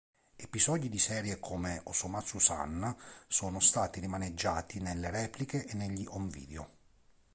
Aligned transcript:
Episodi 0.35 0.89
di 0.89 0.97
serie 0.97 1.37
come 1.39 1.79
"Osomatsu-san" 1.83 2.97
sono 3.27 3.59
stati 3.59 3.99
rimaneggiati 3.99 4.79
nelle 4.79 5.11
repliche 5.11 5.63
e 5.67 5.75
negli 5.75 6.07
home 6.09 6.27
video. 6.29 6.69